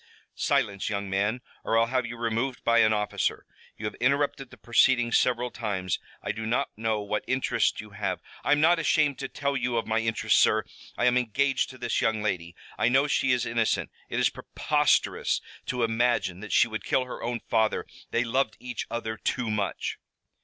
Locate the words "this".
11.77-12.01